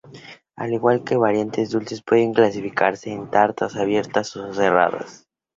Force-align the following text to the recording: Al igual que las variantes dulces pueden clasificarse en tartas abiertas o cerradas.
Al 0.55 0.73
igual 0.73 1.03
que 1.03 1.13
las 1.13 1.21
variantes 1.21 1.69
dulces 1.69 2.01
pueden 2.01 2.33
clasificarse 2.33 3.11
en 3.13 3.29
tartas 3.29 3.75
abiertas 3.75 4.35
o 4.35 4.51
cerradas. 4.51 5.27